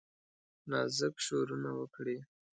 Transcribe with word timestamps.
نازک 0.69 1.15
شورونه 1.25 1.69
وکړي 1.79 2.17